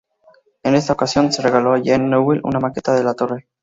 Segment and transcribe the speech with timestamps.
[0.63, 3.45] En esta ocasión, se regaló a Jean Nouvel una maqueta de la torre.